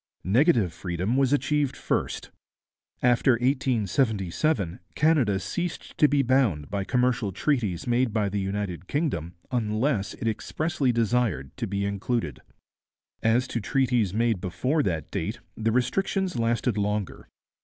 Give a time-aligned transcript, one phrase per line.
[0.25, 2.31] Negative freedom was achieved first.
[3.03, 9.35] After 1877 Canada ceased to be bound by commercial treaties made by the United Kingdom
[9.51, 12.39] unless it expressly desired to be included.
[13.21, 17.27] As to treaties made before that date, the restrictions lasted longer.